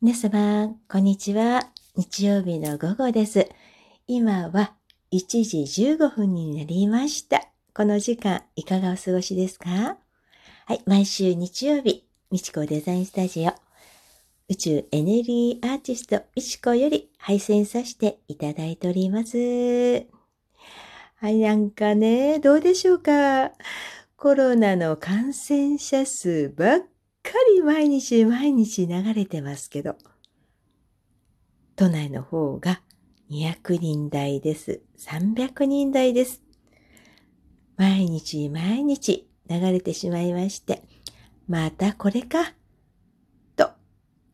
[0.00, 1.70] 皆様、こんにちは。
[1.94, 3.48] 日曜日の午後です。
[4.08, 4.74] 今は
[5.12, 5.58] 1時
[5.94, 7.46] 15分になりました。
[7.72, 9.98] この時間、いかがお過ごしですか？
[10.66, 13.52] はい、毎週日曜日、みちこデザインスタジオ、
[14.48, 20.15] 宇宙エネルギーアーティストみちこより配信させていただいております。
[21.18, 23.50] はい、なんかね、どうでしょうか。
[24.18, 26.86] コロナの感染者数ばっか
[27.54, 29.96] り毎日毎日流れてますけど、
[31.74, 32.82] 都内の方が
[33.30, 34.82] 200人台です。
[34.98, 36.42] 300人台です。
[37.78, 40.82] 毎日毎日流れてしまいまして、
[41.48, 42.52] またこれか、
[43.56, 43.70] と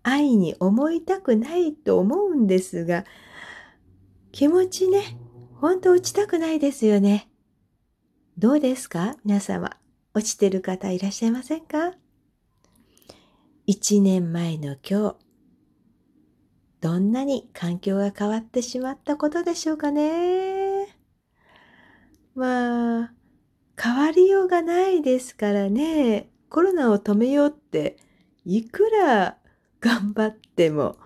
[0.03, 3.05] 愛に思いたくないと思うんですが、
[4.33, 5.22] 気持ちね、
[5.63, 7.31] ほんと落ちたくないですよね。
[8.37, 9.15] どうですか？
[9.25, 9.71] 皆様。
[10.13, 11.93] 落ちてる方いらっしゃいませんか？
[13.65, 15.17] 一年前の今日、
[16.81, 20.89] どんなに環境が変わってしまったことでしょうかね？
[22.35, 23.13] まあ、
[23.81, 26.29] 変わりようがないですからね。
[26.49, 27.99] コロナを止めようって、
[28.45, 29.39] いくら
[29.79, 30.97] 頑張っても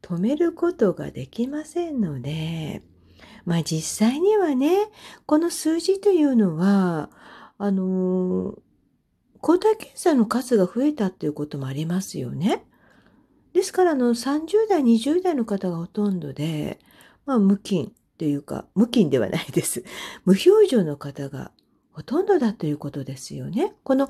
[0.00, 2.82] 止めることができませんので、
[3.44, 4.88] まあ実際にはね、
[5.26, 7.10] この数字というのは、
[7.58, 8.58] あの
[9.42, 12.64] 抗体検査の数が増えたっていうこともありますよね。
[13.52, 16.78] ですから、あの、30代、20代の方がほとんどで、
[17.26, 19.84] まあ、無菌っていうか、無菌ではないです。
[20.24, 21.50] 無表情の方が
[21.92, 23.74] ほとんどだということですよね。
[23.82, 24.08] この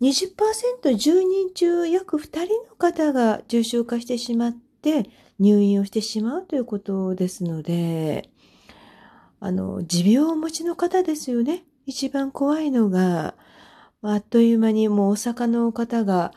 [0.00, 0.34] 20%、
[0.82, 8.30] 10人中約2人の方が重症化してしまって入院をしてしまうということですので、
[9.44, 11.64] あの、持病をお持ちの方ですよね。
[11.84, 13.34] 一番怖いのが、
[14.00, 16.32] あっという間にもう大阪の方が、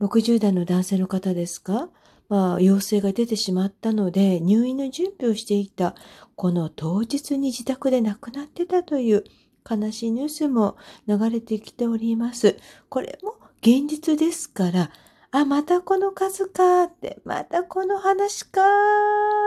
[0.00, 1.88] 60代の男性の方ですか？
[2.28, 5.94] まあ、陽性が出てしまったので、入院の準備をしていた、
[6.34, 9.22] この当日に自宅で亡くなってたという
[9.70, 12.56] 悲しいニュースも流れてきております。
[12.88, 14.90] これも現実ですから、
[15.30, 18.62] あ、またこの数かって、またこの話か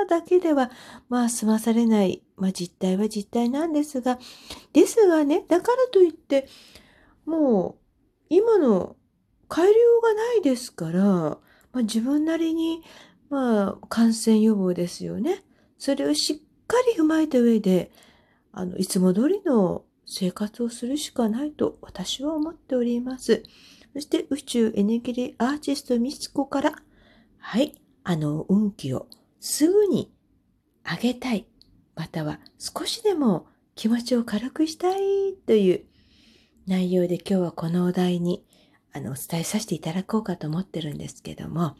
[0.09, 0.71] だけでは、
[1.09, 4.19] まあ済まされない、まあ実態は実態なんですが、
[4.73, 6.47] ですがね、だからといって、
[7.25, 7.85] もう
[8.29, 8.95] 今の
[9.53, 11.39] 変えるようがないですから、ま
[11.73, 12.83] あ、自分なりに、
[13.29, 15.43] まあ、感染予防ですよね。
[15.77, 16.35] それをしっ
[16.67, 17.91] かり踏まえた上で、
[18.51, 23.43] あの、いつも通りの生活をするしかないと私は思っております。
[23.93, 26.75] そして宇宙エネギリアーティストミツコから、
[27.37, 29.07] はい、あの運気を
[29.39, 30.11] すぐに
[30.83, 31.47] 上げたい、
[31.95, 35.85] または少しでも気持ちを軽くしたいという
[36.67, 38.43] 内容で今日はこのお題に
[38.93, 41.75] あのお伝えさせていただこうかと思ってるんですけども、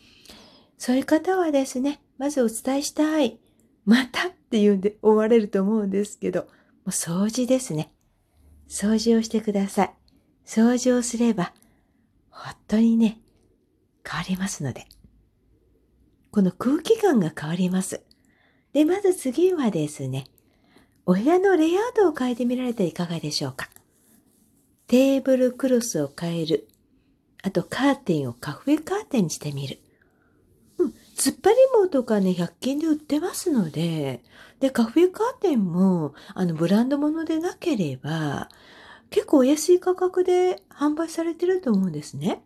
[0.77, 3.39] そういう方はですね、まずお伝えしたい。
[3.85, 6.47] またって言うんで思われると思うんですけど、も
[6.87, 7.93] う掃除ですね。
[8.67, 9.93] 掃除をしてください。
[10.45, 11.53] 掃除をすれば、
[12.29, 13.21] 本当にね、
[14.05, 14.85] 変わりますので。
[16.31, 18.03] この空気感が変わります。
[18.75, 20.25] で、まず次はですね、
[21.05, 23.69] お部屋のレイアウトを変えてみられていかがでしょうか？
[24.87, 26.67] テーブルクロスを変える。
[27.41, 29.79] あとカーテンをカフェカーテンにしてみる。
[30.77, 34.21] うん、突っ張り棒とかね、100均で売ってますので、
[34.59, 38.49] で、カフェカーテンも、あの、ブランド物でなければ、
[39.09, 42.43] 結構お安い価格で販売されてると思うんですね。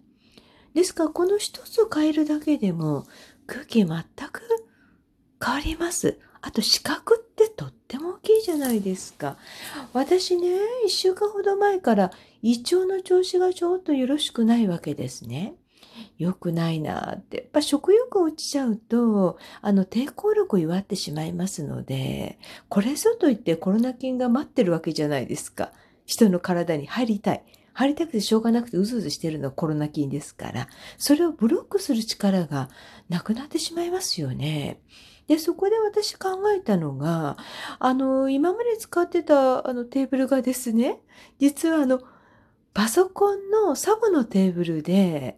[0.75, 3.07] ですから、この一つ変えるだけでも、
[3.47, 4.43] 空気全く
[5.43, 6.19] 変わります。
[6.41, 9.37] あと視覚ってとっても大きいじゃないですか。
[9.93, 10.47] 私ね、
[10.85, 12.11] 一週間ほど前から
[12.41, 15.55] 胃腸の調子がちょっとよろしくないわけですね。
[16.17, 17.37] 良くないなって。
[17.37, 22.39] やっぱ食欲落ちちゃうと、あの抵抗力を弱ってしまいますので、
[22.69, 25.71] これぞと言ってコロナ菌が待ってるわけじゃないですか。
[26.05, 27.43] 人の体に入りたい。
[27.73, 30.67] 入りたくてしょうがなくてうずうずしてるのはコロナ菌ですから、
[30.97, 32.69] それをブロックする力が
[33.07, 34.81] なくなってしまいますよね。
[35.29, 37.37] で、そこで私考えたのが、
[37.77, 41.01] あの、今まで使ってたあのテーブルがですね、
[41.37, 42.01] 実はあの、
[42.73, 45.37] パソコンのサブのテーブルで、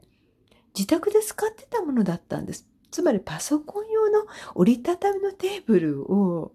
[0.74, 2.66] 自宅で使ってたものだったんです。
[2.90, 6.54] つまりパソコン用の折りたたみのテーブルを、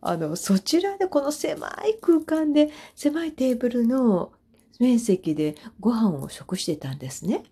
[0.00, 4.30] あの、そちらでこの狭い空間で、狭いテーブルの
[4.78, 7.42] 面積でご飯を食してたんですね。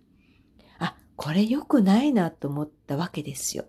[0.79, 3.65] あ、これ良くないなと思ったわけですよ。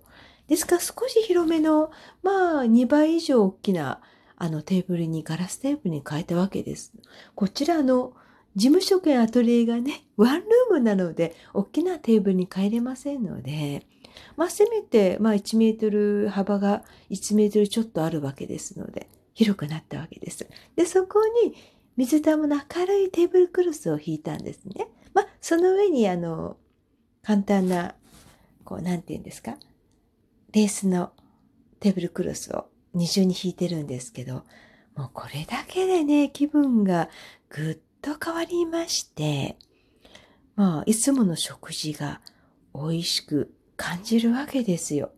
[0.52, 0.76] ですか？
[0.76, 4.02] ら少し広めの、まあ2倍以上大きな
[4.36, 6.92] あのテーブルに、ガラステーブルに変えたわけです。
[7.36, 8.14] こちらの
[8.56, 13.86] 事務所兼アトリエがね、ワンルームなので、大きなテーブルに変えれませんので、
[14.36, 20.46] まあ、せめて、まあ、1メートル幅が1メートルちょっとあるわけですので、広くなったわけです。
[20.76, 21.56] で、そこに
[21.96, 24.88] 水玉の明るいテーブルクロスを引いたんですね。
[25.14, 26.58] まあ、その上に、あの、
[27.24, 27.96] 簡単な、
[28.66, 29.56] こう、なんて言うんですか、
[30.54, 31.12] レースの
[31.80, 34.44] テーブルクロスを二重に引いてるんですけど、
[34.96, 37.10] もうこれだけでね、気分が
[37.50, 39.58] ぐっと変わりまして、
[40.56, 42.22] まあ、いつもの食事が
[42.74, 45.12] 美味しく感じるわけですよ。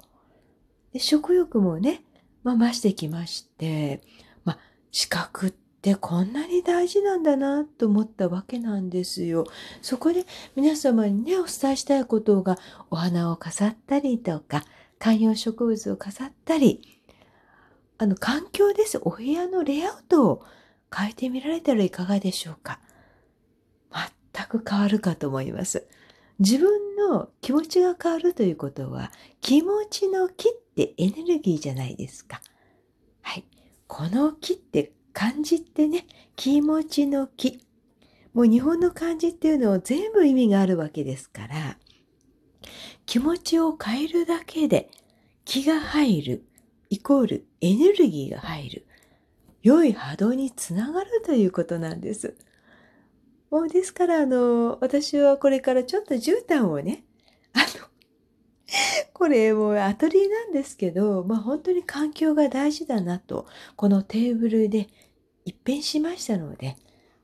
[0.94, 2.04] で食欲もね、
[2.44, 4.02] まあ、増してきまして、
[4.46, 4.60] まあ、
[4.92, 9.46] 視覚ってこんなに大事なんだなと思ったわけなんですよ。
[9.82, 10.26] そこで
[10.56, 12.58] 皆様にね、お伝えしたいことが、
[12.92, 14.64] お花を飾ったりとか、
[15.04, 16.80] 観葉植物を飾ったり、
[17.98, 19.02] あの、環境です。
[19.02, 20.46] お部屋のレイアウトを
[20.96, 22.80] 変えてみられたらいかがでしょうか。
[24.34, 25.86] 全く変わるかと思います。
[26.40, 29.12] 自分の気持ちが変わるということは、
[29.42, 32.42] 気持ちの木ってエネルギーじゃないですか。
[33.24, 33.44] はい。
[33.88, 36.08] この木って漢字ってね、
[36.38, 37.60] 気持ちの木。
[38.34, 41.78] もう日本の漢字っていうのは全部意味があるわけですから、
[43.06, 44.90] 気持ちを変えるだけで
[45.46, 46.46] 気が入る、
[46.90, 48.86] イコールエネルギーが入る。
[49.62, 52.36] 良い波動につながるということなんです。
[53.50, 57.06] もうですから、あの、私はこれからちょっと絨毯をね、
[57.54, 57.88] あの、
[59.14, 64.90] これもうアトリエなんですけど、まあ本当に環境が大事だなと、このテーブルで
[65.46, 66.78] 一変しましたので、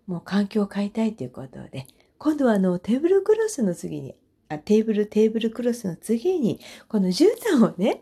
[0.08, 1.88] もう環境を変えたいということで、
[2.18, 4.16] 今度はあのテーブルクロスの次に、
[4.50, 8.02] あテーブル、テーブルクロスの次に、この絨毯をね、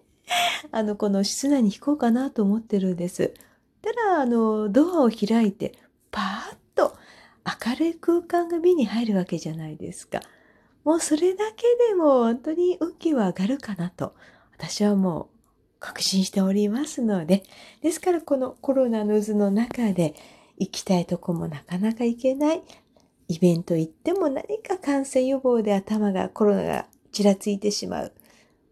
[0.72, 3.34] あの、この室内に引こうかなと思ってるんです。
[3.82, 5.78] たら、あの、ドアを開いて、
[6.10, 6.98] パーッと
[7.66, 10.22] 明るい空間が目に入るわけじゃないですか。
[10.84, 14.16] もうそれだけでも本当に運気は上がるかなと、
[14.58, 15.28] 私はもう
[15.80, 17.44] 確信しておりますので、
[17.82, 20.16] ですからこのコロナの渦の中で
[20.58, 22.64] 行きたいとこもなかなか行けない、
[23.28, 28.14] イベント行っても何か感染予防で頭がコロナがちらついてしまう。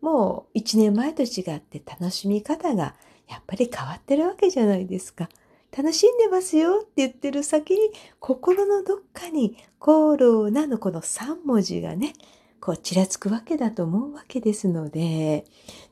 [0.01, 2.95] もう一年前と違って楽しみ方が
[3.27, 5.29] やっぱり変わってるわけじゃないですか。
[5.75, 12.13] 楽しんでますよって言ってる先に心のどっかにコロナのこの3文字がね、
[12.61, 15.45] こうちらつくわけだと思うわけですので、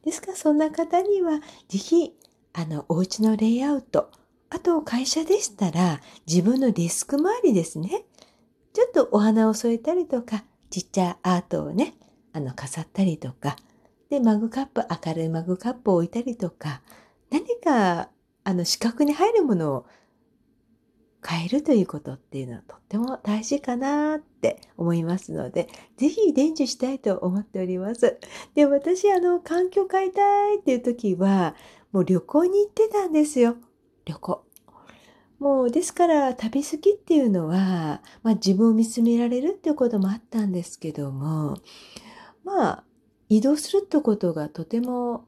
[0.06, 2.13] ですからそんな方にはぜひ
[2.54, 4.10] あのお家のレイアウト、
[4.50, 8.06] あと会社でしたら自分のデスク周りですね。
[8.73, 11.93] ちょっとお花を添えたりとか、ちっちゃいアートをね、
[12.33, 13.55] あの飾ったりとか、
[14.09, 16.81] で、マグカップ、明るいマグカップを置いたりとか、
[17.31, 18.09] 何か、
[18.43, 19.85] あの、視覚に入るものを
[21.25, 28.19] 変えるということっていうのはとっても大事かなって思いますので、ぜひ伝授したいと思っております。
[28.55, 31.55] で、私、あの、環境変えたいっていう時は、
[31.91, 33.55] もう旅行に行ってたんですよ。
[34.05, 34.45] 旅行。
[35.43, 41.57] もう、ですから、旅好きっていうのは、まあ自分を見つめられるっていうこともあったんですけども、
[42.45, 42.83] まあ、
[43.27, 45.25] 移動するってことがとても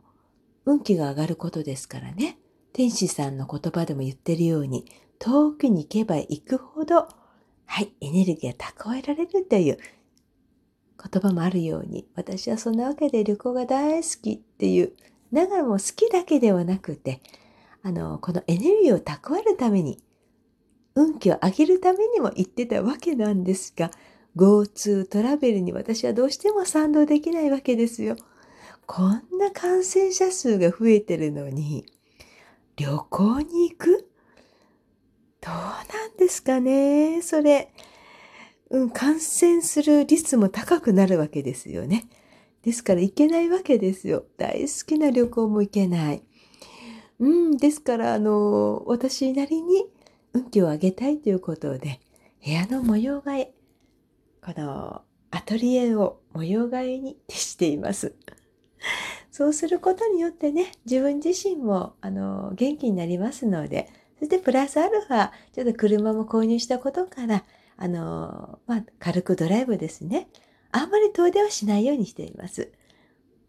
[0.65, 2.37] 運気が上がることですからね。
[2.71, 4.85] 天使さんの言葉でも言ってるように、
[5.19, 7.09] 遠くに行けば行くほど、
[7.65, 9.77] はい、エネルギーが蓄えられるという
[11.11, 14.93] 言葉もあるように、私はそんなわけで旅行が大好きっていう、
[15.33, 17.21] だからも好きだけではなくて、
[17.85, 20.01] あの、このエネルギーを蓄えるために、
[20.95, 23.91] 運気を上げるためにも行ってたわけなんですが、
[24.35, 28.15] GoTo トラベルに私はどうしても賛同できないわけですよ。
[28.87, 31.85] こんな感染者数が増えてるのに、
[32.75, 34.09] 旅行に行く？
[35.41, 37.71] どうなんですかねそれ、
[38.71, 42.05] うん、感染する率も高くなるわけですよね。
[42.63, 44.25] ですから行けないわけですよ。
[44.37, 46.23] 大好きな旅行も行けない。
[47.19, 49.85] うん、ですから、あの、私なりに
[50.33, 51.99] 運気を上げたいということで、
[52.43, 53.53] 部屋の模様替え、
[54.43, 58.15] このアトリエを模様替えに徹しています。
[59.31, 67.43] そうすることによってね、自分自身も、あの、元気になりますので、そしてプラスアルファ、ちょっと車も購入したことから、
[67.77, 70.29] あの、まあ、軽くドライブですね。
[70.71, 72.71] あんまり遠出はしないようにしています。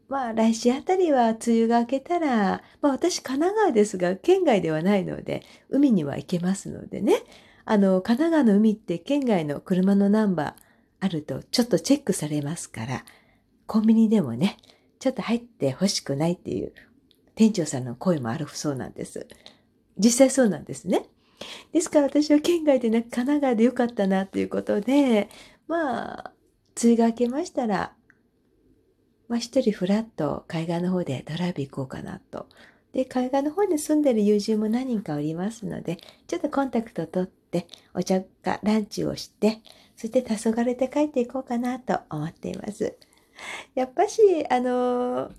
[0.08, 7.22] まあ、来週あたりは梅雨が明けたら、まあ私神奈川ですが、県外ではないので、海には行けますのでね。
[7.64, 10.62] あの、神奈川の海って県外の車のナンバー
[11.00, 13.04] あるとちょっとチェックされますから、
[13.66, 14.56] コンビニでもね、
[15.00, 16.72] ちょっと入って欲しくないっていう
[17.34, 19.26] 店長さんの声もあるそうなんです。
[19.98, 21.06] 実際そうなんですね。
[21.72, 25.28] ですから私は県外でなく神奈川でよかったなということで、
[25.68, 26.32] まあ、
[26.82, 27.92] 梅雨が明けましたら、
[29.28, 32.46] まあ一人フラッと海岸の方でドライブ行こうかなと。
[32.92, 39.60] で、海岸の方に住んでる友人も何人かおりますので、ちょっとコンタクト取って、お茶かランチをして、
[39.96, 42.96] そして黄昏て帰っていこうかなと思っています。
[43.74, 45.32] やっぱし、あのー、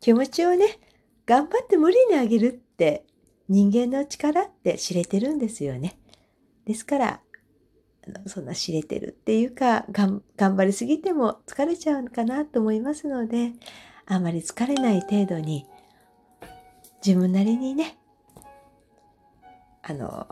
[0.00, 0.78] 気持ちをね、
[1.26, 3.04] 頑張って無理にあげるって
[3.48, 5.98] 人間の力って知れてるんですよね。
[6.64, 7.20] ですから、
[8.26, 13.52] そんな知れてるっていうか、頑張りすぎても疲れちゃうかなと思いますので、
[14.06, 15.66] あまり疲れない程度に、
[17.04, 17.98] 自分なりにね、
[19.82, 20.26] あの、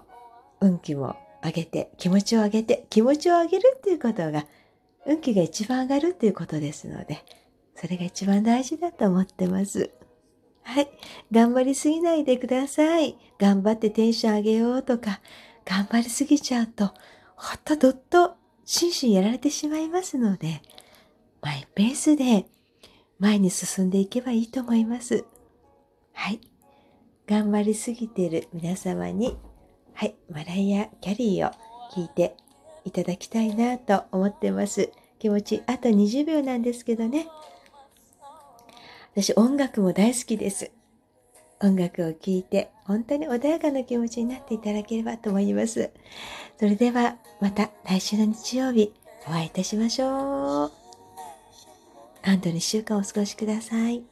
[0.60, 4.46] 運気も上げて、気持ちを上げて、気持ちを上げるっていうことが、
[5.06, 7.24] 運気が一番上がるっていうことですので、
[7.74, 9.90] それが一番大事だと思ってます。
[10.62, 10.88] はい。
[11.32, 13.16] 頑張りすぎないでください。
[13.38, 15.20] 頑張ってテンション上げようとか、
[15.64, 16.92] 頑張りすぎちゃうと、
[17.38, 20.60] ほっとどっと心身やられてしまいますので、
[21.40, 22.46] マイペースで
[23.20, 25.24] 前に進んでいけばいいと思います。
[26.12, 26.40] はい。
[27.28, 29.38] 頑張りすぎている皆様に、
[29.94, 31.52] はい、マライア・キャリーを
[31.94, 32.36] 聞いて
[32.84, 34.90] いただきたいなと思ってます。
[35.20, 37.28] 気持ち、あと20秒なんですけどね。
[39.14, 40.72] 私音楽も大好きです。
[41.60, 45.90] 音楽を聴いて本当に穏やかな気持ちになっていただければと思います。
[46.58, 48.94] それではまた来週の日曜日
[49.26, 50.72] お会いいたしましょう。
[52.22, 54.02] 安堵の1週間お過ごしください。